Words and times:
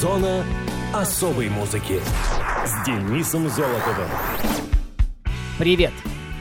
Зона 0.00 0.46
особой 0.94 1.50
музыки 1.50 2.00
с 2.64 2.86
Денисом 2.86 3.50
Золотовым. 3.50 4.08
Привет, 5.58 5.92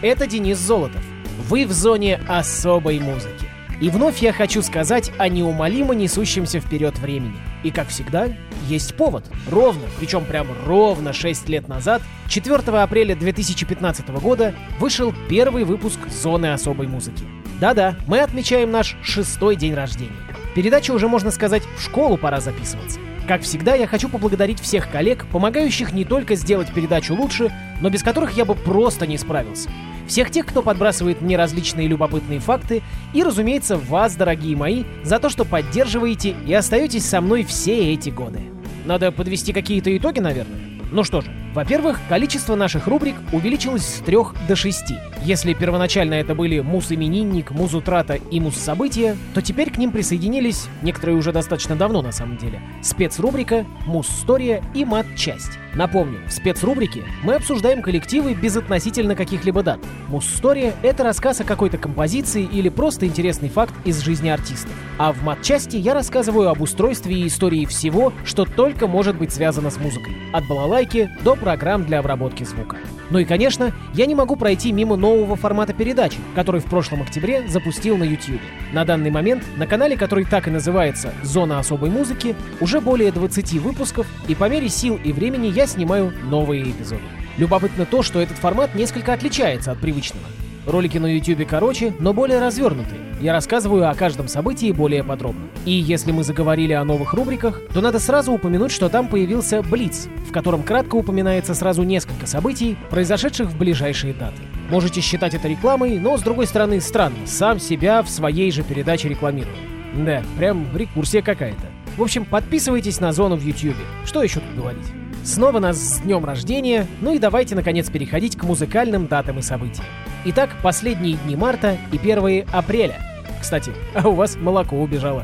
это 0.01 0.27
Денис 0.27 0.57
Золотов. 0.57 1.03
Вы 1.49 1.65
в 1.65 1.73
зоне 1.73 2.21
особой 2.29 3.01
музыки. 3.01 3.49
И 3.81 3.89
вновь 3.89 4.19
я 4.19 4.31
хочу 4.31 4.61
сказать 4.61 5.11
о 5.17 5.27
неумолимо 5.27 5.93
несущемся 5.93 6.61
вперед 6.61 6.97
времени. 6.99 7.35
И 7.65 7.71
как 7.71 7.89
всегда, 7.89 8.29
есть 8.69 8.95
повод. 8.95 9.25
Ровно, 9.51 9.83
причем 9.99 10.23
прям 10.23 10.47
ровно 10.65 11.11
6 11.11 11.49
лет 11.49 11.67
назад, 11.67 12.01
4 12.29 12.55
апреля 12.81 13.13
2015 13.13 14.07
года, 14.21 14.55
вышел 14.79 15.13
первый 15.27 15.65
выпуск 15.65 15.99
«Зоны 16.07 16.53
особой 16.53 16.87
музыки». 16.87 17.25
Да-да, 17.59 17.97
мы 18.07 18.21
отмечаем 18.21 18.71
наш 18.71 18.95
шестой 19.03 19.57
день 19.57 19.73
рождения. 19.73 20.15
Передача 20.55 20.91
уже, 20.91 21.09
можно 21.09 21.29
сказать, 21.29 21.63
в 21.77 21.81
школу 21.81 22.15
пора 22.15 22.39
записываться. 22.39 23.01
Как 23.29 23.43
всегда, 23.43 23.75
я 23.75 23.85
хочу 23.85 24.09
поблагодарить 24.09 24.59
всех 24.59 24.89
коллег, 24.89 25.27
помогающих 25.31 25.93
не 25.93 26.03
только 26.03 26.33
сделать 26.33 26.73
передачу 26.73 27.13
лучше, 27.13 27.53
но 27.79 27.91
без 27.91 28.01
которых 28.01 28.31
я 28.31 28.43
бы 28.43 28.55
просто 28.55 29.05
не 29.05 29.19
справился. 29.19 29.69
Всех 30.07 30.31
тех, 30.31 30.47
кто 30.47 30.63
подбрасывает 30.63 31.21
мне 31.21 31.37
различные 31.37 31.87
любопытные 31.87 32.39
факты, 32.39 32.81
и, 33.13 33.21
разумеется, 33.21 33.77
вас, 33.77 34.15
дорогие 34.15 34.57
мои, 34.57 34.83
за 35.03 35.19
то, 35.19 35.29
что 35.29 35.45
поддерживаете 35.45 36.35
и 36.47 36.51
остаетесь 36.55 37.05
со 37.05 37.21
мной 37.21 37.43
все 37.43 37.93
эти 37.93 38.09
годы. 38.09 38.39
Надо 38.85 39.11
подвести 39.11 39.53
какие-то 39.53 39.95
итоги, 39.95 40.21
наверное. 40.21 40.59
Ну 40.91 41.03
что 41.03 41.21
же, 41.21 41.31
во-первых, 41.53 41.99
количество 42.07 42.55
наших 42.55 42.87
рубрик 42.87 43.15
увеличилось 43.31 43.85
с 43.85 43.99
3 43.99 44.17
до 44.47 44.55
6. 44.55 44.93
Если 45.23 45.53
первоначально 45.53 46.13
это 46.15 46.35
были 46.35 46.59
мус-именинник, 46.59 47.51
муз-утрата 47.51 48.15
и 48.15 48.39
мус-события, 48.39 49.17
то 49.33 49.41
теперь 49.41 49.71
к 49.71 49.77
ним 49.77 49.91
присоединились, 49.91 50.67
некоторые 50.81 51.17
уже 51.17 51.31
достаточно 51.31 51.75
давно 51.75 52.01
на 52.01 52.11
самом 52.11 52.37
деле, 52.37 52.61
спецрубрика, 52.81 53.65
мус-история 53.85 54.63
и 54.73 54.85
мат-часть. 54.85 55.59
Напомню, 55.75 56.19
в 56.27 56.31
спецрубрике 56.31 57.03
мы 57.23 57.35
обсуждаем 57.35 57.81
коллективы 57.81 58.33
без 58.33 58.57
относительно 58.57 59.15
каких-либо 59.15 59.61
дат. 59.61 59.79
Мус-история— 60.07 60.73
это 60.81 61.03
рассказ 61.03 61.41
о 61.41 61.43
какой-то 61.43 61.77
композиции 61.77 62.43
или 62.43 62.69
просто 62.69 63.05
интересный 63.05 63.49
факт 63.49 63.73
из 63.85 63.99
жизни 63.99 64.29
артистов. 64.29 64.73
А 64.97 65.13
в 65.13 65.21
мат-части 65.23 65.77
я 65.77 65.93
рассказываю 65.93 66.49
об 66.49 66.61
устройстве 66.61 67.15
и 67.19 67.27
истории 67.27 67.65
всего, 67.65 68.11
что 68.25 68.45
только 68.45 68.87
может 68.87 69.17
быть 69.17 69.31
связано 69.31 69.69
с 69.69 69.77
музыкой. 69.77 70.15
От 70.33 70.47
балалайки 70.47 71.09
до 71.23 71.35
программ 71.39 71.85
для 71.85 71.99
обработки 71.99 72.43
звука. 72.43 72.77
Ну 73.09 73.19
и, 73.19 73.25
конечно, 73.25 73.73
я 73.93 74.05
не 74.05 74.15
могу 74.15 74.35
пройти 74.35 74.71
мимо 74.71 74.95
нового 74.95 75.35
формата 75.35 75.73
передачи, 75.73 76.19
который 76.35 76.61
в 76.61 76.65
прошлом 76.65 77.01
октябре 77.01 77.47
запустил 77.47 77.97
на 77.97 78.03
YouTube. 78.03 78.41
На 78.71 78.85
данный 78.85 79.09
момент 79.09 79.43
на 79.57 79.65
канале, 79.65 79.97
который 79.97 80.25
так 80.25 80.47
и 80.47 80.51
называется 80.51 81.13
«Зона 81.23 81.59
особой 81.59 81.89
музыки», 81.89 82.35
уже 82.61 82.81
более 82.81 83.11
20 83.11 83.53
выпусков, 83.53 84.05
и 84.27 84.35
по 84.35 84.47
мере 84.49 84.69
сил 84.69 84.99
и 85.03 85.11
времени 85.11 85.47
я 85.47 85.65
снимаю 85.65 86.13
новые 86.29 86.69
эпизоды. 86.69 87.01
Любопытно 87.37 87.85
то, 87.85 88.03
что 88.03 88.19
этот 88.19 88.37
формат 88.37 88.75
несколько 88.75 89.13
отличается 89.13 89.71
от 89.71 89.79
привычного. 89.79 90.25
Ролики 90.67 90.97
на 90.97 91.07
YouTube 91.07 91.47
короче, 91.47 91.93
но 91.99 92.13
более 92.13 92.39
развернутые. 92.39 93.08
Я 93.19 93.33
рассказываю 93.33 93.89
о 93.89 93.95
каждом 93.95 94.29
событии 94.29 94.71
более 94.71 95.03
подробно. 95.03 95.49
И 95.65 95.71
если 95.71 96.13
мы 96.13 96.23
заговорили 96.23 96.71
о 96.71 96.85
новых 96.85 97.13
рубриках, 97.13 97.59
то 97.73 97.81
надо 97.81 97.99
сразу 97.99 98.31
упомянуть, 98.31 98.71
что 98.71 98.87
там 98.87 99.09
появился 99.09 99.61
Блиц, 99.61 100.07
в 100.25 100.31
котором 100.31 100.63
кратко 100.63 100.95
упоминается 100.95 101.53
сразу 101.53 101.83
несколько 101.83 102.27
событий, 102.27 102.77
произошедших 102.89 103.49
в 103.49 103.57
ближайшие 103.57 104.13
даты. 104.13 104.41
Можете 104.69 105.01
считать 105.01 105.33
это 105.33 105.49
рекламой, 105.49 105.99
но 105.99 106.17
с 106.17 106.21
другой 106.21 106.47
стороны 106.47 106.79
странно, 106.79 107.27
сам 107.27 107.59
себя 107.59 108.03
в 108.03 108.09
своей 108.09 108.51
же 108.51 108.63
передаче 108.63 109.09
рекламирую. 109.09 109.55
Да, 109.95 110.23
прям 110.37 110.65
рекурсия 110.73 111.21
какая-то. 111.21 111.65
В 111.97 112.01
общем, 112.01 112.23
подписывайтесь 112.23 113.01
на 113.01 113.11
зону 113.11 113.35
в 113.35 113.43
YouTube. 113.43 113.75
Что 114.05 114.23
еще 114.23 114.39
тут 114.39 114.55
говорить? 114.55 114.85
Снова 115.25 115.59
нас 115.59 115.77
с 115.77 115.99
днем 115.99 116.23
рождения, 116.23 116.87
ну 117.01 117.13
и 117.13 117.19
давайте 117.19 117.53
наконец 117.53 117.89
переходить 117.89 118.37
к 118.37 118.43
музыкальным 118.43 119.07
датам 119.07 119.39
и 119.39 119.41
событиям. 119.41 119.85
Итак, 120.23 120.51
последние 120.63 121.17
дни 121.17 121.35
марта 121.35 121.77
и 121.91 121.97
1 121.97 122.45
апреля. 122.53 123.08
Кстати, 123.41 123.73
а 123.95 124.07
у 124.07 124.13
вас 124.13 124.35
молоко 124.35 124.75
убежало. 124.75 125.23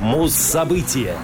Муз-события. 0.00 1.14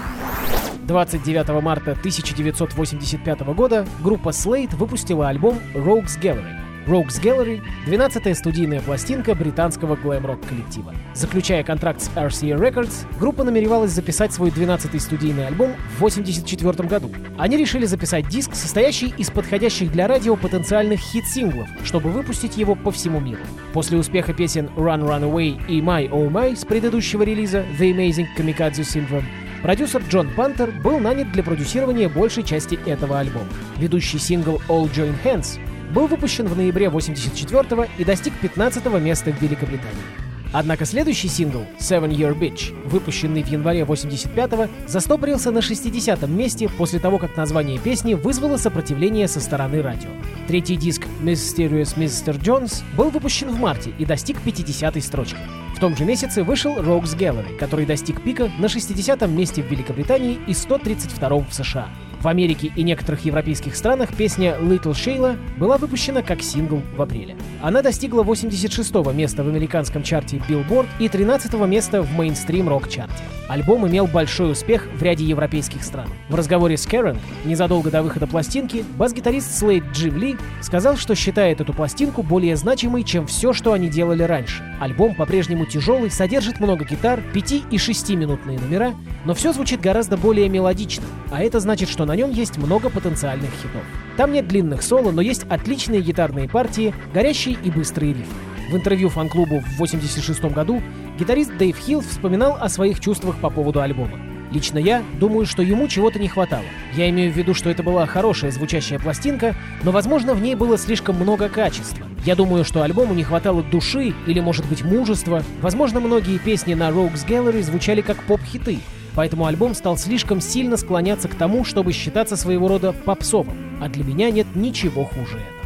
29 0.83 1.63
марта 1.63 1.93
1985 1.93 3.41
года 3.55 3.87
группа 4.03 4.29
Slate 4.29 4.77
выпустила 4.77 5.29
альбом 5.29 5.59
Rogues 5.75 6.21
Gallery. 6.21 6.66
Rogues 6.87 7.21
Gallery— 7.21 7.61
12-я 7.87 8.35
студийная 8.35 8.81
пластинка 8.81 9.35
британского 9.35 9.97
глэм-рок 9.97 10.41
коллектива. 10.47 10.95
Заключая 11.15 11.65
контракт 11.65 12.01
с 12.01 12.09
RCA 12.11 12.57
Records, 12.57 13.07
группа 13.19 13.43
намеревалась 13.43 13.91
записать 13.91 14.33
свой 14.33 14.51
12-й 14.51 15.01
студийный 15.01 15.49
альбом 15.49 15.75
в 15.99 16.05
1984 16.05 16.89
году. 16.89 17.11
Они 17.37 17.57
решили 17.57 17.87
записать 17.87 18.29
диск, 18.29 18.55
состоящий 18.55 19.13
из 19.19 19.31
подходящих 19.31 19.91
для 19.91 20.07
радио 20.07 20.37
потенциальных 20.37 21.01
хит-синглов, 21.01 21.69
чтобы 21.85 22.11
выпустить 22.11 22.57
его 22.57 22.77
по 22.77 22.93
всему 22.93 23.19
миру. 23.19 23.43
После 23.73 23.99
успеха 23.99 24.33
песен 24.33 24.71
Run 24.77 25.03
Run 25.03 25.31
Away 25.31 25.67
и 25.69 25.81
My 25.81 26.09
Oh 26.09 26.31
My 26.31 26.55
с 26.55 26.65
предыдущего 26.65 27.23
релиза 27.25 27.65
The 27.79 27.93
Amazing 27.93 28.27
Kamikaze 28.37 28.83
Syndrome, 28.83 29.25
Продюсер 29.63 30.03
Джон 30.09 30.29
Пантер 30.37 30.71
был 30.71 31.01
нанят 31.01 31.33
для 31.33 31.43
продюсирования 31.43 32.09
большей 32.09 32.45
части 32.45 32.79
этого 32.87 33.19
альбома. 33.19 33.49
Ведущий 33.79 34.19
сингл 34.19 34.61
All 34.69 34.89
Join 34.93 35.15
Hands 35.25 35.59
был 35.97 36.09
выпущен 36.09 36.47
в 36.47 36.55
ноябре 36.55 36.91
84 36.91 37.89
и 37.97 38.05
достиг 38.05 38.35
15 38.43 38.85
места 39.01 39.33
в 39.33 39.41
Великобритании. 39.41 40.05
Однако 40.53 40.85
следующий 40.85 41.29
сингл 41.29 41.65
Seven 41.81 42.11
Year 42.11 42.39
Bitch, 42.39 42.75
выпущенный 42.87 43.43
в 43.43 43.49
январе 43.49 43.81
85-го, 43.81 44.69
застопорился 44.87 45.51
на 45.51 45.59
60-м 45.59 46.37
месте 46.37 46.69
после 46.69 46.99
того, 46.99 47.17
как 47.17 47.35
название 47.39 47.79
песни 47.79 48.13
вызвало 48.13 48.59
сопротивление 48.59 49.27
со 49.27 49.41
стороны 49.41 49.81
радио. 49.81 50.11
Третий 50.47 50.77
диск 50.77 51.07
Mysterious 51.23 51.97
Mr. 51.97 52.39
Jones 52.39 52.83
был 52.95 53.09
выпущен 53.09 53.49
в 53.49 53.59
марте 53.59 53.95
и 53.99 54.05
достиг 54.05 54.37
50-й 54.45 55.01
строчки. 55.01 55.39
В 55.75 55.81
том 55.81 55.97
же 55.97 56.05
месяце 56.05 56.43
вышел 56.43 56.77
Rogues 56.77 57.17
Gallery, 57.17 57.57
который 57.57 57.87
достиг 57.87 58.23
пика 58.23 58.51
на 58.59 58.67
60-м 58.67 59.35
месте 59.35 59.63
в 59.63 59.71
Великобритании 59.71 60.39
и 60.47 60.53
132-м 60.53 61.47
в 61.47 61.55
США. 61.55 61.89
В 62.27 62.29
Америке 62.29 62.73
и 62.75 62.83
некоторых 62.83 63.25
европейских 63.25 63.77
странах 63.77 64.13
песня 64.13 64.57
Little 64.61 64.95
Shayla 64.95 65.39
была 65.59 65.77
выпущена 65.77 66.23
как 66.23 66.43
сингл 66.43 66.83
в 66.97 67.01
апреле. 67.01 67.37
Она 67.63 67.83
достигла 67.83 68.25
86-го 68.25 69.13
места 69.13 69.45
в 69.45 69.49
американском 69.49 70.03
чарте 70.03 70.43
Billboard 70.49 70.89
и 70.99 71.07
13-го 71.07 71.65
места 71.67 72.03
в 72.03 72.13
мейнстрим 72.15 72.69
рок-чарте. 72.69 73.23
Альбом 73.49 73.87
имел 73.87 74.09
большой 74.09 74.51
успех 74.51 74.89
в 74.93 75.01
ряде 75.05 75.25
европейских 75.25 75.85
стран. 75.85 76.09
В 76.29 76.35
разговоре 76.35 76.77
с 76.77 76.85
Кэрон, 76.85 77.17
незадолго 77.45 77.93
до 77.93 78.03
выхода 78.03 78.27
пластинки, 78.27 78.85
бас-гитарист 78.97 79.57
Слейд 79.57 79.85
Джим 79.93 80.17
Ли 80.17 80.37
сказал, 80.63 80.97
что 80.97 81.15
считает 81.15 81.61
эту 81.61 81.73
пластинку 81.73 82.25
более 82.25 82.57
значимой, 82.57 83.05
чем 83.05 83.29
все, 83.29 83.53
что 83.53 83.73
они 83.73 83.89
делали 83.89 84.25
раньше. 84.25 84.65
Альбом 84.81 85.15
по-прежнему 85.15 85.65
тяжелый, 85.65 86.11
содержит 86.11 86.59
много 86.59 86.85
гитар, 86.85 87.23
5 87.33 87.53
и 87.53 87.77
6-минутные 87.77 88.59
номера, 88.59 88.95
но 89.25 89.33
все 89.33 89.53
звучит 89.53 89.81
гораздо 89.81 90.17
более 90.17 90.49
мелодично, 90.49 91.05
а 91.31 91.41
это 91.41 91.61
значит, 91.61 91.89
что 91.89 92.05
на 92.05 92.16
нем 92.17 92.31
есть 92.31 92.59
много 92.59 92.91
потенциальных 92.91 93.51
хитов. 93.51 93.83
Там 94.17 94.33
нет 94.33 94.49
длинных 94.49 94.83
соло, 94.83 95.13
но 95.13 95.21
есть 95.21 95.45
отличные 95.49 96.01
гитарные 96.01 96.49
партии, 96.49 96.95
горящие 97.13 97.57
и 97.63 97.71
быстрые 97.71 98.15
рифы. 98.15 98.35
В 98.71 98.75
интервью 98.75 99.09
фан-клубу 99.09 99.61
в 99.61 99.75
1986 99.75 100.53
году 100.53 100.83
гитарист 101.19 101.57
Дэйв 101.57 101.77
Хилл 101.79 102.01
вспоминал 102.01 102.59
о 102.61 102.69
своих 102.69 102.99
чувствах 102.99 103.39
по 103.39 103.49
поводу 103.49 103.81
альбома. 103.81 104.19
Лично 104.51 104.79
я 104.79 105.03
думаю, 105.19 105.47
что 105.47 105.63
ему 105.63 105.89
чего-то 105.89 106.19
не 106.19 106.29
хватало. 106.29 106.65
Я 106.95 107.09
имею 107.11 107.33
в 107.33 107.37
виду, 107.37 107.55
что 107.55 107.69
это 107.69 107.83
была 107.83 108.07
хорошая 108.07 108.51
звучащая 108.51 108.99
пластинка, 108.99 109.55
но, 109.83 109.91
возможно, 109.91 110.35
в 110.35 110.41
ней 110.41 110.55
было 110.55 110.79
слишком 110.79 111.17
много 111.17 111.49
качества. 111.49 112.07
Я 112.25 112.35
думаю, 112.35 112.65
что 112.65 112.83
альбому 112.83 113.15
не 113.15 113.23
хватало 113.23 113.63
души 113.63 114.15
или, 114.27 114.41
может 114.41 114.67
быть, 114.67 114.83
мужества. 114.83 115.43
Возможно, 115.61 116.01
многие 116.01 116.39
песни 116.39 116.75
на 116.75 116.89
Rogues 116.89 117.27
Gallery 117.27 117.63
звучали 117.63 118.01
как 118.01 118.23
поп-хиты, 118.23 118.79
поэтому 119.17 119.47
альбом 119.47 119.75
стал 119.75 119.99
слишком 119.99 120.41
сильно 120.41 120.77
склоняться 120.77 121.27
к 121.27 121.35
тому, 121.35 121.65
чтобы 121.65 121.93
считаться 121.93 122.37
своего 122.37 122.69
рода 122.69 122.93
попсовым, 122.93 123.57
а 123.81 123.89
для 123.89 124.05
меня 124.05 124.31
нет 124.31 124.47
ничего 124.55 125.05
хуже 125.05 125.39
этого. 125.39 125.57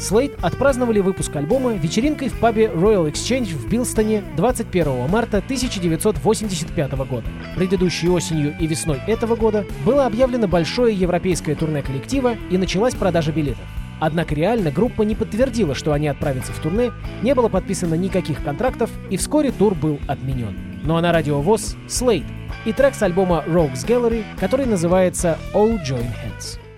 Слейд 0.00 0.32
отпраздновали 0.40 1.00
выпуск 1.00 1.36
альбома 1.36 1.74
вечеринкой 1.74 2.30
в 2.30 2.40
пабе 2.40 2.66
Royal 2.68 3.12
Exchange 3.12 3.54
в 3.54 3.68
Билстоне 3.68 4.24
21 4.34 5.10
марта 5.10 5.38
1985 5.38 6.92
года. 7.06 7.26
Предыдущей 7.54 8.08
осенью 8.08 8.56
и 8.58 8.66
весной 8.66 8.98
этого 9.06 9.36
года 9.36 9.66
было 9.84 10.06
объявлено 10.06 10.48
большое 10.48 10.96
европейское 10.96 11.54
турне 11.54 11.82
коллектива 11.82 12.36
и 12.50 12.56
началась 12.56 12.94
продажа 12.94 13.30
билетов. 13.30 13.64
Однако 14.00 14.34
реально 14.34 14.70
группа 14.70 15.02
не 15.02 15.14
подтвердила, 15.14 15.74
что 15.74 15.92
они 15.92 16.08
отправятся 16.08 16.52
в 16.52 16.58
турне, 16.60 16.92
не 17.20 17.34
было 17.34 17.50
подписано 17.50 17.94
никаких 17.94 18.42
контрактов, 18.42 18.90
и 19.10 19.18
вскоре 19.18 19.52
тур 19.52 19.74
был 19.74 20.00
отменен. 20.08 20.56
Ну 20.82 20.96
а 20.96 21.02
на 21.02 21.12
радио 21.12 21.42
ВОЗ 21.42 21.76
Slate 21.86 22.39
и 22.64 22.72
трек 22.72 22.94
с 22.94 23.02
альбома 23.02 23.44
Rogues 23.46 23.86
Gallery, 23.86 24.24
который 24.38 24.66
называется 24.66 25.38
All 25.54 25.78
Join 25.82 26.06
Hands. 26.06 26.69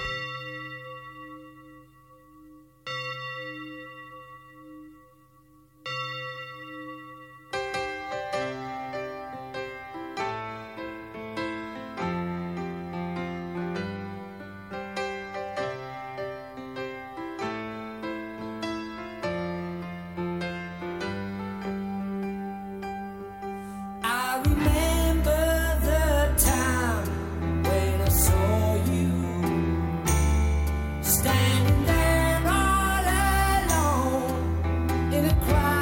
cry. 35.52 35.81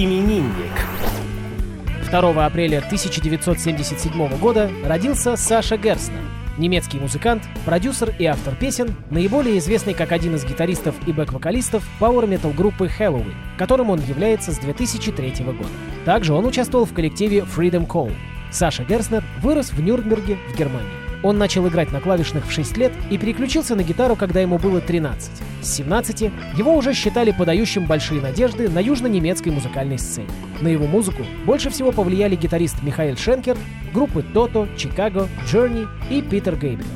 Белорус-именинник. 0.00 0.86
2 2.10 2.46
апреля 2.46 2.78
1977 2.78 4.38
года 4.38 4.70
родился 4.84 5.36
Саша 5.36 5.76
Герснер, 5.76 6.22
немецкий 6.58 6.98
музыкант, 6.98 7.42
продюсер 7.64 8.14
и 8.18 8.24
автор 8.24 8.56
песен, 8.56 8.94
наиболее 9.10 9.58
известный 9.58 9.94
как 9.94 10.12
один 10.12 10.34
из 10.34 10.44
гитаристов 10.44 10.94
и 11.06 11.12
бэк-вокалистов 11.12 11.84
пауэр-метал 12.00 12.50
группы 12.52 12.90
Halloween, 12.98 13.34
которым 13.58 13.90
он 13.90 14.00
является 14.00 14.52
с 14.52 14.58
2003 14.58 15.44
года. 15.44 15.68
Также 16.04 16.32
он 16.32 16.46
участвовал 16.46 16.86
в 16.86 16.94
коллективе 16.94 17.40
Freedom 17.40 17.86
Call. 17.86 18.12
Саша 18.50 18.84
Герснер 18.84 19.22
вырос 19.42 19.70
в 19.70 19.80
Нюрнберге 19.80 20.38
в 20.52 20.58
Германии. 20.58 21.09
Он 21.22 21.36
начал 21.36 21.68
играть 21.68 21.92
на 21.92 22.00
клавишных 22.00 22.46
в 22.46 22.50
6 22.50 22.76
лет 22.76 22.92
и 23.10 23.18
переключился 23.18 23.74
на 23.74 23.82
гитару, 23.82 24.16
когда 24.16 24.40
ему 24.40 24.58
было 24.58 24.80
13. 24.80 25.30
С 25.62 25.74
17 25.74 26.30
его 26.56 26.74
уже 26.74 26.94
считали 26.94 27.30
подающим 27.30 27.86
большие 27.86 28.20
надежды 28.20 28.68
на 28.68 28.78
южно-немецкой 28.78 29.50
музыкальной 29.50 29.98
сцене. 29.98 30.28
На 30.60 30.68
его 30.68 30.86
музыку 30.86 31.22
больше 31.44 31.70
всего 31.70 31.92
повлияли 31.92 32.36
гитарист 32.36 32.82
Михаил 32.82 33.16
Шенкер, 33.16 33.56
группы 33.92 34.22
Тото, 34.22 34.68
Чикаго, 34.76 35.28
Джерни 35.46 35.86
и 36.08 36.22
Питер 36.22 36.56
Гейбель. 36.56 36.86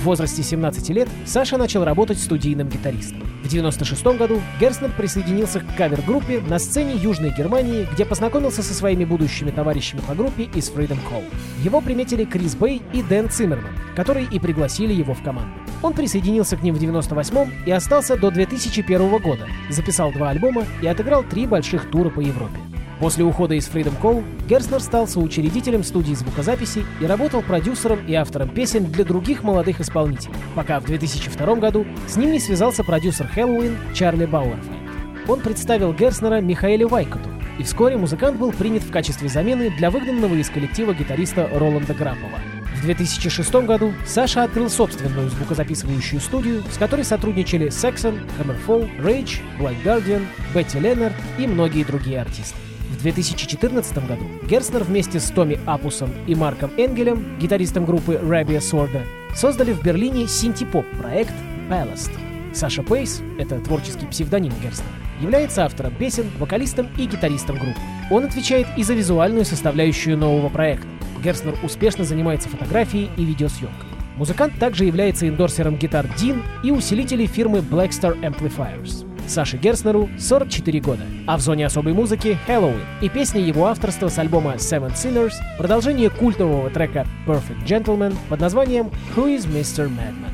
В 0.00 0.04
возрасте 0.04 0.42
17 0.42 0.88
лет 0.90 1.10
Саша 1.26 1.58
начал 1.58 1.84
работать 1.84 2.18
студийным 2.18 2.70
гитаристом. 2.70 3.20
В 3.44 3.48
96 3.48 4.02
году 4.16 4.40
Герснер 4.58 4.90
присоединился 4.96 5.60
к 5.60 5.76
кавер-группе 5.76 6.40
на 6.40 6.58
сцене 6.58 6.94
Южной 6.94 7.34
Германии, 7.36 7.86
где 7.92 8.06
познакомился 8.06 8.62
со 8.62 8.72
своими 8.72 9.04
будущими 9.04 9.50
товарищами 9.50 10.00
по 10.00 10.14
группе 10.14 10.44
из 10.54 10.70
Freedom 10.70 10.96
Call. 11.10 11.24
Его 11.62 11.82
приметили 11.82 12.24
Крис 12.24 12.54
Бэй 12.54 12.80
и 12.94 13.02
Дэн 13.02 13.28
Циммерман, 13.28 13.74
которые 13.94 14.26
и 14.26 14.38
пригласили 14.38 14.94
его 14.94 15.12
в 15.12 15.22
команду. 15.22 15.52
Он 15.82 15.92
присоединился 15.92 16.56
к 16.56 16.62
ним 16.62 16.76
в 16.76 16.82
98-м 16.82 17.52
и 17.66 17.70
остался 17.70 18.16
до 18.16 18.30
2001 18.30 19.18
года, 19.18 19.46
записал 19.68 20.12
два 20.12 20.30
альбома 20.30 20.64
и 20.80 20.86
отыграл 20.86 21.24
три 21.24 21.46
больших 21.46 21.90
тура 21.90 22.08
по 22.08 22.20
Европе. 22.20 22.58
После 23.00 23.24
ухода 23.24 23.54
из 23.54 23.66
Freedom 23.66 23.98
Call 23.98 24.22
Герснер 24.46 24.80
стал 24.80 25.08
соучредителем 25.08 25.82
студии 25.82 26.12
звукозаписи 26.12 26.84
и 27.00 27.06
работал 27.06 27.40
продюсером 27.40 28.06
и 28.06 28.12
автором 28.12 28.50
песен 28.50 28.84
для 28.84 29.04
других 29.04 29.42
молодых 29.42 29.80
исполнителей, 29.80 30.34
пока 30.54 30.80
в 30.80 30.84
2002 30.84 31.54
году 31.56 31.86
с 32.06 32.16
ним 32.16 32.32
не 32.32 32.38
связался 32.38 32.84
продюсер 32.84 33.26
Хэллоуин 33.26 33.78
Чарли 33.94 34.26
Бауэрфайнд. 34.26 34.90
Он 35.28 35.40
представил 35.40 35.94
Герснера 35.94 36.42
Михаэлю 36.42 36.86
Вайкату, 36.86 37.30
и 37.58 37.62
вскоре 37.62 37.96
музыкант 37.96 38.38
был 38.38 38.52
принят 38.52 38.82
в 38.82 38.90
качестве 38.90 39.30
замены 39.30 39.70
для 39.78 39.90
выгнанного 39.90 40.34
из 40.34 40.50
коллектива 40.50 40.92
гитариста 40.92 41.48
Роланда 41.54 41.94
Грапова. 41.94 42.38
В 42.76 42.82
2006 42.82 43.54
году 43.66 43.94
Саша 44.06 44.44
открыл 44.44 44.68
собственную 44.68 45.30
звукозаписывающую 45.30 46.20
студию, 46.20 46.62
с 46.70 46.76
которой 46.76 47.04
сотрудничали 47.06 47.68
Saxon, 47.68 48.20
Hammerfall, 48.38 48.90
Rage, 49.00 49.40
Black 49.58 49.76
Guardian, 49.84 50.26
Бетти 50.54 50.78
Леннер 50.78 51.12
и 51.38 51.46
многие 51.46 51.84
другие 51.84 52.20
артисты. 52.20 52.56
В 52.90 53.02
2014 53.02 54.08
году 54.08 54.24
Герснер 54.48 54.82
вместе 54.82 55.20
с 55.20 55.30
Томми 55.30 55.60
Апусом 55.64 56.10
и 56.26 56.34
Марком 56.34 56.72
Энгелем, 56.76 57.38
гитаристом 57.38 57.84
группы 57.84 58.14
Rabia 58.14 58.60
Сорда, 58.60 59.02
создали 59.34 59.72
в 59.72 59.80
Берлине 59.80 60.26
синтепоп 60.26 60.84
проект 61.00 61.32
Ballast. 61.68 62.10
Саша 62.52 62.82
Пейс— 62.82 63.22
это 63.38 63.60
творческий 63.60 64.06
псевдоним 64.06 64.52
Герснера, 64.60 64.90
является 65.20 65.64
автором 65.64 65.94
песен, 65.94 66.28
вокалистом 66.40 66.88
и 66.98 67.06
гитаристом 67.06 67.58
группы. 67.58 67.78
Он 68.10 68.24
отвечает 68.24 68.66
и 68.76 68.82
за 68.82 68.94
визуальную 68.94 69.44
составляющую 69.44 70.18
нового 70.18 70.48
проекта. 70.48 70.88
Герснер 71.22 71.54
успешно 71.62 72.02
занимается 72.02 72.48
фотографией 72.48 73.10
и 73.16 73.24
видеосъемкой. 73.24 73.88
Музыкант 74.16 74.58
также 74.58 74.84
является 74.84 75.28
эндорсером 75.28 75.76
гитар 75.76 76.06
Dean 76.06 76.42
и 76.64 76.72
усилителей 76.72 77.26
фирмы 77.26 77.60
Blackstar 77.60 78.20
Amplifiers. 78.20 79.09
Саше 79.30 79.56
Герснеру 79.56 80.10
44 80.18 80.80
года, 80.80 81.04
а 81.26 81.36
в 81.36 81.40
зоне 81.40 81.66
особой 81.66 81.92
музыки 81.92 82.36
Halloween 82.48 82.82
и 83.00 83.08
песня 83.08 83.40
его 83.40 83.66
авторства 83.66 84.08
с 84.08 84.18
альбома 84.18 84.54
Seven 84.54 84.94
Sinners, 84.94 85.34
продолжение 85.56 86.10
культового 86.10 86.68
трека 86.70 87.06
Perfect 87.26 87.64
Gentleman 87.64 88.16
под 88.28 88.40
названием 88.40 88.90
Who 89.14 89.36
is 89.36 89.46
Mr. 89.46 89.88
Madman. 89.88 90.29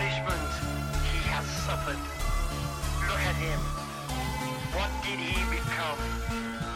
Punishment 0.00 0.52
he 1.12 1.18
has 1.28 1.44
suffered. 1.44 2.00
Look 3.06 3.20
at 3.20 3.36
him. 3.36 3.60
What 4.72 4.88
did 5.04 5.18
he 5.18 5.36
become? 5.54 6.69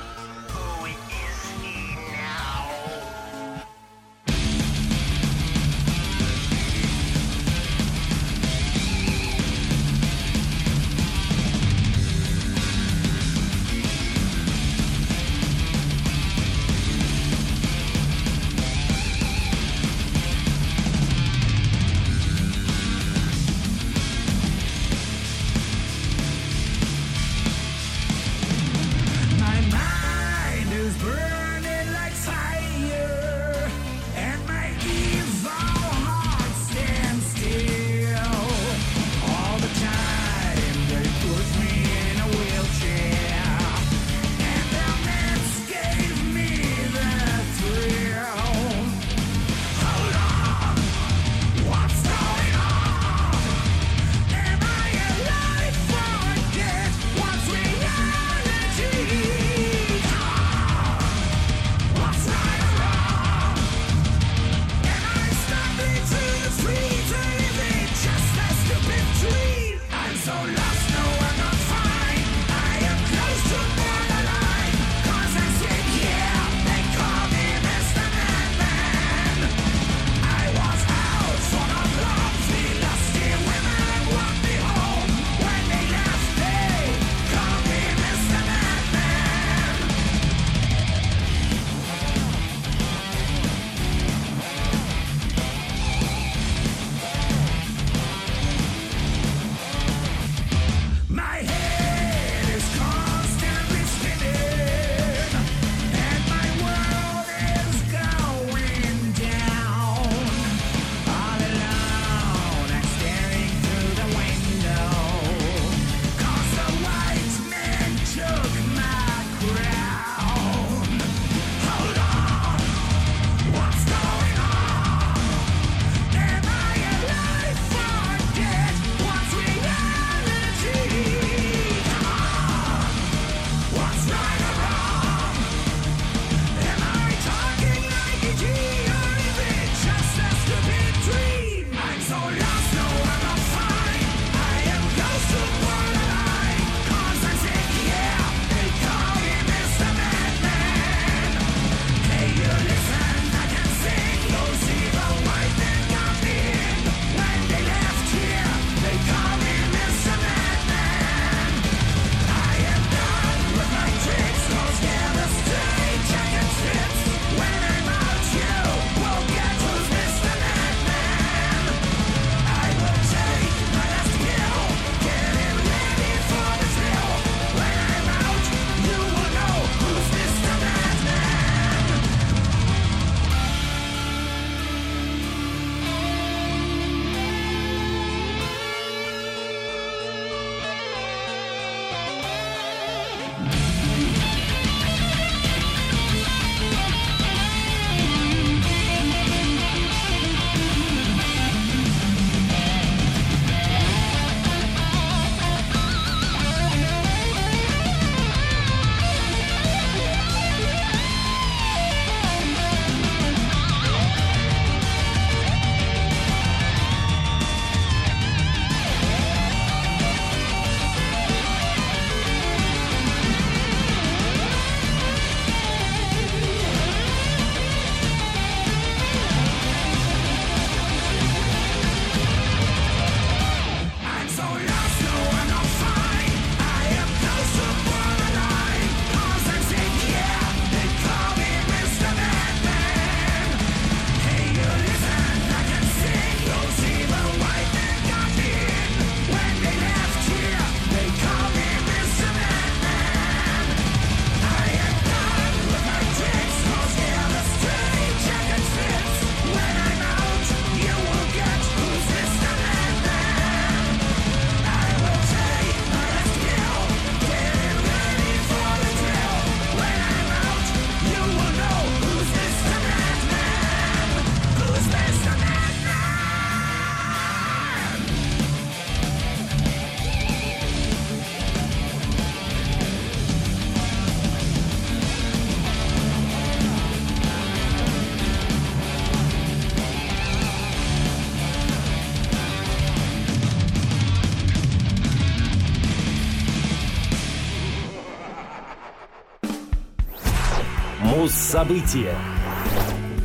События. 301.55 302.13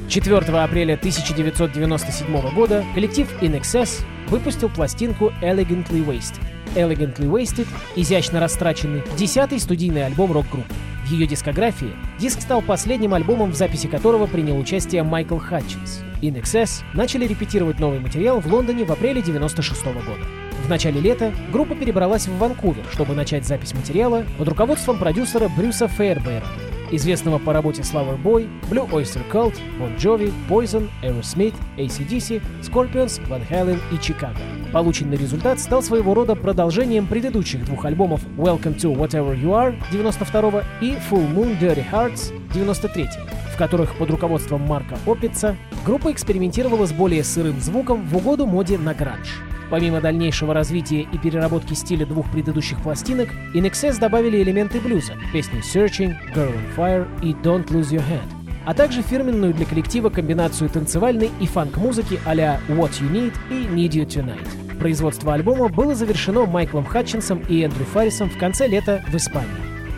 4 0.08 0.38
апреля 0.38 0.94
1997 0.94 2.54
года 2.54 2.86
коллектив 2.94 3.28
INXS 3.42 4.06
выпустил 4.28 4.70
пластинку 4.70 5.34
Elegantly 5.42 6.06
Wasted. 6.06 6.40
Elegantly 6.76 7.28
Wasted, 7.28 7.68
изящно 7.96 8.40
растраченный, 8.40 9.02
десятый 9.18 9.60
студийный 9.60 10.06
альбом 10.06 10.32
рок-группы. 10.32 10.72
В 11.08 11.12
ее 11.12 11.26
дискографии 11.26 11.96
диск 12.20 12.42
стал 12.42 12.62
последним 12.62 13.16
альбомом, 13.16 13.50
в 13.50 13.56
записи 13.56 13.88
которого 13.88 14.28
принял 14.28 14.60
участие 14.60 15.02
Майкл 15.02 15.40
Хатчинс. 15.40 16.04
INXS 16.22 16.84
начали 16.94 17.26
репетировать 17.26 17.80
новый 17.80 18.00
материал 18.00 18.42
в 18.42 18.46
Лондоне 18.46 18.86
в 18.86 18.92
апреле 18.92 19.22
1996 19.22 19.86
года. 19.86 20.24
В 20.64 20.70
начале 20.70 21.02
лета 21.02 21.34
группа 21.52 21.74
перебралась 21.74 22.28
в 22.28 22.38
Ванкувер, 22.38 22.84
чтобы 22.92 23.16
начать 23.16 23.48
запись 23.48 23.74
материала 23.74 24.24
под 24.38 24.50
руководством 24.50 25.00
продюсера 25.00 25.50
Брюса 25.50 25.88
Фейербейра, 25.88 26.46
известного 26.92 27.38
по 27.38 27.54
работе 27.54 27.84
с 27.84 27.94
Loverboy, 27.94 28.50
Blue 28.70 28.90
Oyster 28.92 29.22
Cult, 29.32 29.56
Bon 29.80 29.96
Jovi, 29.98 30.32
Poison, 30.50 30.90
Aerosmith, 31.04 31.56
ACDC, 31.78 32.42
Scorpions, 32.62 33.22
Van 33.28 33.48
Halen 33.50 33.80
и 33.92 33.96
Chicago. 33.96 34.40
Полученный 34.72 35.18
результат 35.18 35.60
стал 35.60 35.82
своего 35.82 36.14
рода 36.14 36.36
продолжением 36.36 37.08
предыдущих 37.08 37.66
двух 37.66 37.86
альбомов 37.86 38.22
Welcome 38.38 38.76
to 38.78 38.96
Whatever 38.96 39.36
You 39.40 39.52
Are 39.52 39.76
92 39.92 40.64
и 40.82 40.96
Full 41.10 41.34
Moon 41.34 41.60
Dirty 41.60 41.86
Hearts 41.92 42.34
93 42.54 43.08
в 43.54 43.58
которых 43.58 43.96
под 43.96 44.10
руководством 44.12 44.62
Марка 44.62 44.98
Опица 45.06 45.58
группа 45.86 46.12
экспериментировала 46.12 46.86
с 46.86 46.94
более 46.94 47.24
сырым 47.24 47.60
звуком 47.60 48.08
в 48.08 48.16
угоду 48.16 48.46
моде 48.46 48.78
на 48.78 48.94
гранж. 48.94 49.49
Помимо 49.70 50.02
дальнейшего 50.02 50.54
развития 50.54 51.02
и 51.02 51.18
переработки 51.18 51.74
стиля 51.74 52.06
двух 52.06 52.30
предыдущих 52.32 52.82
пластинок, 52.82 53.30
In 53.54 53.70
Excess 53.70 54.00
добавили 54.00 54.42
элементы 54.42 54.80
блюза, 54.80 55.14
песни 55.32 55.60
Searching, 55.60 56.16
Girl 56.34 56.54
on 56.54 56.76
Fire 56.76 57.08
и 57.22 57.34
Don't 57.34 57.68
Lose 57.68 57.92
Your 57.92 58.04
Head, 58.10 58.24
а 58.66 58.74
также 58.74 59.02
фирменную 59.04 59.54
для 59.54 59.66
коллектива 59.66 60.10
комбинацию 60.10 60.70
танцевальной 60.70 61.30
и 61.40 61.46
фанк-музыки 61.46 62.20
а-ля 62.26 62.60
What 62.68 63.00
You 63.00 63.12
Need 63.12 63.34
и 63.52 63.66
Need 63.68 63.92
You 63.92 64.08
Tonight. 64.08 64.80
Производство 64.80 65.34
альбома 65.34 65.68
было 65.68 65.94
завершено 65.94 66.46
Майклом 66.46 66.86
Хатчинсом 66.86 67.44
и 67.48 67.62
Эндрю 67.62 67.86
Фаррисом 67.86 68.30
в 68.30 68.38
конце 68.38 68.68
лета 68.68 69.04
в 69.08 69.16
Испании. 69.16 69.50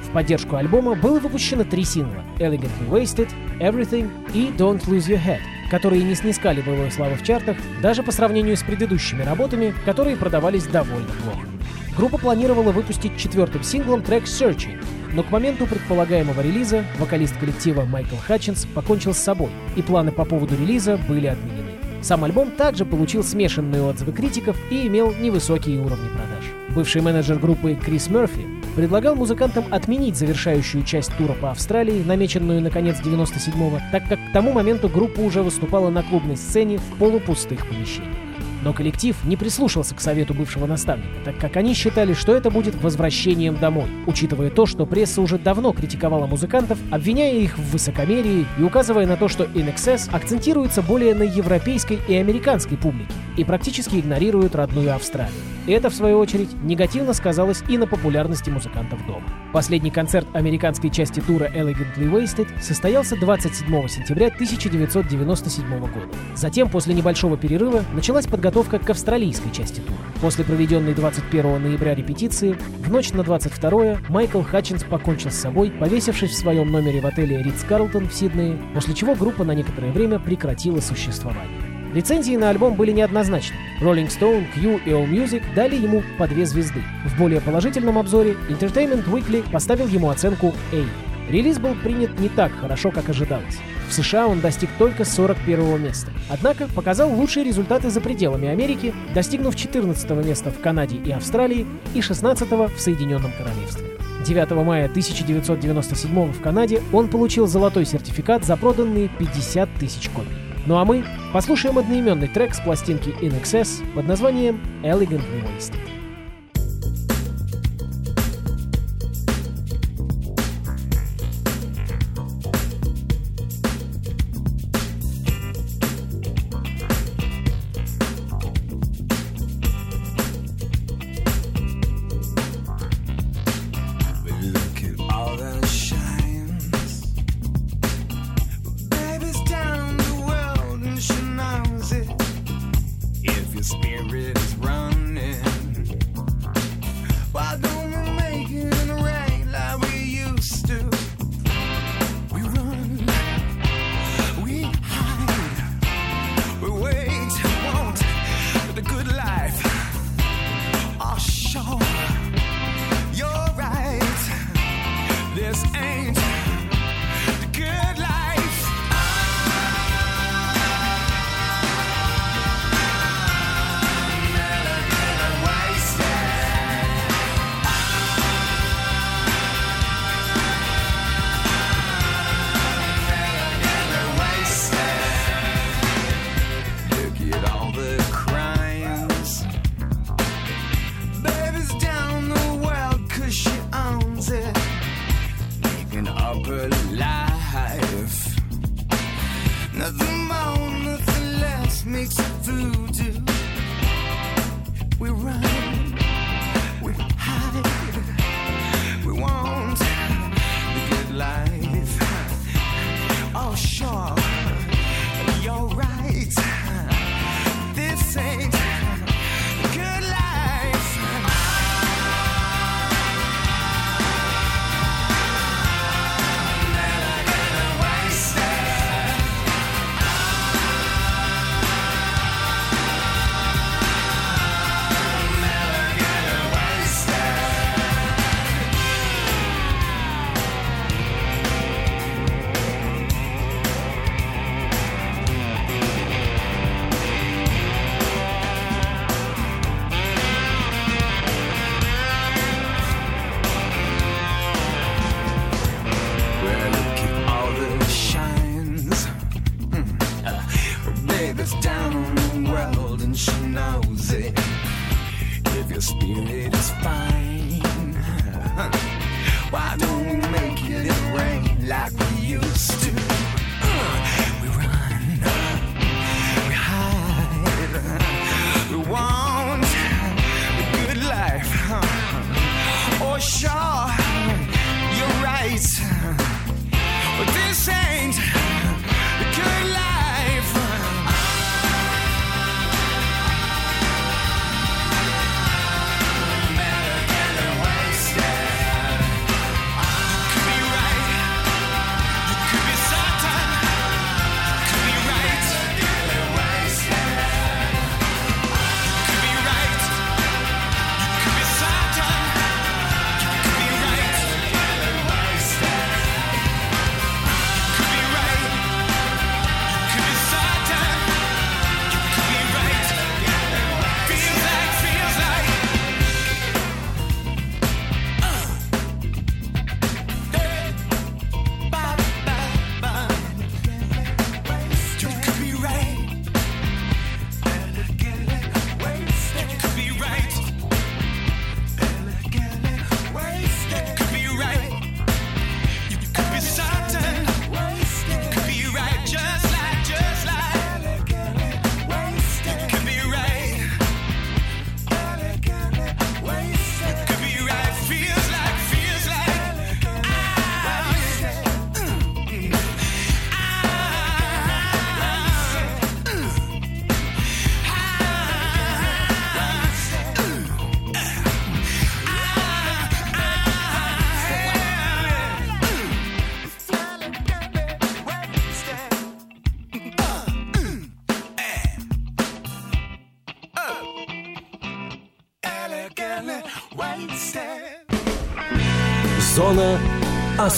В 0.03 0.11
поддержку 0.11 0.57
альбома 0.57 0.95
было 0.95 1.19
выпущено 1.19 1.63
три 1.63 1.85
сингла 1.85 2.23
Elegantly 2.39 2.89
Wasted, 2.89 3.29
Everything 3.59 4.09
и 4.33 4.47
Don't 4.57 4.83
Lose 4.87 5.07
Your 5.07 5.23
Head, 5.23 5.39
которые 5.71 6.03
не 6.03 6.15
снискали 6.15 6.59
былой 6.59 6.91
славы 6.91 7.15
в 7.15 7.23
чартах 7.23 7.55
даже 7.81 8.03
по 8.03 8.11
сравнению 8.11 8.57
с 8.57 8.61
предыдущими 8.61 9.23
работами, 9.23 9.73
которые 9.85 10.17
продавались 10.17 10.65
довольно 10.65 11.07
плохо. 11.23 11.47
Группа 11.95 12.17
планировала 12.17 12.73
выпустить 12.73 13.17
четвертым 13.17 13.63
синглом 13.63 14.01
трек 14.01 14.25
Searching, 14.25 14.83
но 15.13 15.23
к 15.23 15.31
моменту 15.31 15.65
предполагаемого 15.65 16.41
релиза 16.41 16.83
вокалист 16.99 17.37
коллектива 17.37 17.85
Майкл 17.85 18.17
Хатчинс 18.17 18.65
покончил 18.65 19.13
с 19.13 19.19
собой, 19.19 19.49
и 19.77 19.81
планы 19.81 20.11
по 20.11 20.25
поводу 20.25 20.55
релиза 20.55 20.99
были 21.07 21.27
отменены. 21.27 21.71
Сам 22.01 22.25
альбом 22.25 22.51
также 22.51 22.83
получил 22.83 23.23
смешанные 23.23 23.81
отзывы 23.81 24.11
критиков 24.11 24.57
и 24.71 24.87
имел 24.87 25.13
невысокие 25.13 25.79
уровни 25.79 26.09
продаж. 26.09 26.43
Бывший 26.75 27.01
менеджер 27.01 27.39
группы 27.39 27.75
Крис 27.75 28.09
Мерфи 28.09 28.45
предлагал 28.75 29.15
музыкантам 29.15 29.65
отменить 29.71 30.15
завершающую 30.15 30.83
часть 30.83 31.15
тура 31.17 31.33
по 31.33 31.51
Австралии, 31.51 32.03
намеченную 32.03 32.61
на 32.61 32.69
конец 32.69 32.97
97-го, 33.03 33.79
так 33.91 34.07
как 34.07 34.19
к 34.19 34.33
тому 34.33 34.51
моменту 34.51 34.89
группа 34.89 35.19
уже 35.19 35.43
выступала 35.43 35.89
на 35.89 36.03
клубной 36.03 36.37
сцене 36.37 36.77
в 36.77 36.97
полупустых 36.97 37.67
помещениях. 37.67 38.30
Но 38.61 38.73
коллектив 38.73 39.15
не 39.23 39.35
прислушался 39.35 39.95
к 39.95 40.01
совету 40.01 40.33
бывшего 40.33 40.65
наставника, 40.67 41.09
так 41.25 41.37
как 41.37 41.57
они 41.57 41.73
считали, 41.73 42.13
что 42.13 42.33
это 42.33 42.51
будет 42.51 42.75
возвращением 42.75 43.57
домой, 43.57 43.87
учитывая 44.05 44.49
то, 44.49 44.65
что 44.65 44.85
пресса 44.85 45.21
уже 45.21 45.39
давно 45.39 45.73
критиковала 45.73 46.27
музыкантов, 46.27 46.77
обвиняя 46.91 47.33
их 47.33 47.57
в 47.57 47.71
высокомерии 47.71 48.45
и 48.59 48.63
указывая 48.63 49.07
на 49.07 49.17
то, 49.17 49.27
что 49.27 49.45
In 49.45 49.73
Excess 49.73 50.09
акцентируется 50.11 50.81
более 50.81 51.15
на 51.15 51.23
европейской 51.23 51.99
и 52.07 52.15
американской 52.15 52.77
публике 52.77 53.13
и 53.37 53.43
практически 53.43 53.95
игнорирует 53.95 54.55
родную 54.55 54.93
Австралию. 54.93 55.33
Это, 55.67 55.89
в 55.89 55.95
свою 55.95 56.17
очередь, 56.17 56.49
негативно 56.63 57.13
сказалось 57.13 57.63
и 57.69 57.77
на 57.77 57.85
популярности 57.85 58.49
музыкантов 58.49 59.05
дома. 59.05 59.23
Последний 59.53 59.91
концерт 59.91 60.27
американской 60.33 60.89
части 60.89 61.19
тура 61.19 61.45
Elegantly 61.45 62.09
Wasted 62.09 62.47
состоялся 62.61 63.15
27 63.15 63.87
сентября 63.87 64.27
1997 64.27 65.79
года. 65.79 66.07
Затем, 66.35 66.67
после 66.67 66.95
небольшого 66.95 67.37
перерыва, 67.37 67.83
началась 67.93 68.25
подготовка 68.25 68.50
к 68.53 68.89
австралийской 68.89 69.51
части 69.51 69.79
тура. 69.79 69.97
После 70.21 70.43
проведенной 70.43 70.93
21 70.93 71.63
ноября 71.63 71.95
репетиции, 71.95 72.55
в 72.79 72.91
ночь 72.91 73.11
на 73.11 73.23
22 73.23 73.97
Майкл 74.09 74.41
Хатчинс 74.41 74.83
покончил 74.83 75.31
с 75.31 75.35
собой, 75.35 75.71
повесившись 75.71 76.31
в 76.31 76.37
своем 76.37 76.71
номере 76.71 77.01
в 77.01 77.07
отеле 77.07 77.41
Ридс 77.41 77.63
Карлтон 77.63 78.07
в 78.07 78.13
Сиднее, 78.13 78.59
после 78.73 78.93
чего 78.93 79.15
группа 79.15 79.43
на 79.43 79.53
некоторое 79.53 79.91
время 79.91 80.19
прекратила 80.19 80.79
существование. 80.79 81.71
Рецензии 81.93 82.35
на 82.35 82.49
альбом 82.49 82.75
были 82.75 82.91
неоднозначны. 82.91 83.55
Rolling 83.81 84.07
Stone, 84.07 84.45
Q 84.53 84.79
и 84.85 84.91
AllMusic 84.91 85.43
дали 85.55 85.75
ему 85.75 86.03
по 86.17 86.27
две 86.27 86.45
звезды. 86.45 86.81
В 87.05 87.17
более 87.17 87.41
положительном 87.41 87.97
обзоре 87.97 88.37
Entertainment 88.49 89.05
Weekly 89.05 89.49
поставил 89.51 89.87
ему 89.87 90.09
оценку 90.09 90.53
A. 90.71 91.10
Релиз 91.29 91.59
был 91.59 91.75
принят 91.75 92.19
не 92.19 92.29
так 92.29 92.51
хорошо, 92.51 92.91
как 92.91 93.09
ожидалось. 93.09 93.59
В 93.87 93.93
США 93.93 94.27
он 94.27 94.39
достиг 94.39 94.69
только 94.77 95.03
41 95.03 95.83
места. 95.83 96.11
Однако 96.29 96.67
показал 96.67 97.13
лучшие 97.13 97.43
результаты 97.43 97.89
за 97.89 97.99
пределами 97.99 98.47
Америки, 98.47 98.93
достигнув 99.13 99.55
14 99.55 100.09
места 100.25 100.49
в 100.49 100.59
Канаде 100.59 100.97
и 100.97 101.11
Австралии 101.11 101.67
и 101.93 102.01
16 102.01 102.49
в 102.49 102.79
Соединенном 102.79 103.31
Королевстве. 103.37 103.85
9 104.25 104.51
мая 104.65 104.85
1997 104.85 106.31
в 106.31 106.41
Канаде 106.41 106.81
он 106.93 107.07
получил 107.07 107.47
золотой 107.47 107.85
сертификат 107.85 108.45
за 108.45 108.55
проданные 108.55 109.09
50 109.09 109.69
тысяч 109.79 110.09
копий. 110.09 110.29
Ну 110.65 110.77
а 110.77 110.85
мы 110.85 111.03
послушаем 111.33 111.77
одноименный 111.77 112.27
трек 112.27 112.53
с 112.53 112.59
пластинки 112.59 113.09
In 113.21 113.41
Excess 113.41 113.83
под 113.93 114.05
названием 114.07 114.61
Elegantly 114.83 115.43
Wasted. 115.43 116.00